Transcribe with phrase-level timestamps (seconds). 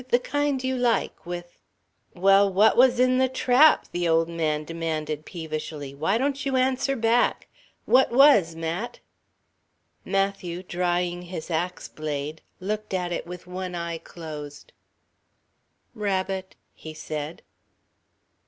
[0.09, 1.59] The kind you like, with"
[2.15, 5.93] "Well, what was in the trap?" the old man demanded peevishly.
[5.93, 7.47] "Why don't you answer back?
[7.85, 8.97] What was, Mat?"
[10.03, 14.73] Matthew, drying his ax blade, looked at it with one eye closed.
[15.93, 17.43] "Rabbit," he said.